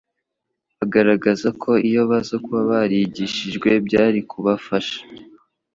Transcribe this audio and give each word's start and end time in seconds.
bagaragaza 0.77 1.47
ko 1.61 1.71
iyo 1.87 2.01
baza 2.09 2.35
kuba 2.43 2.61
barigishijwe 2.71 3.69
byari 3.87 4.19
kubafsha 4.29 4.99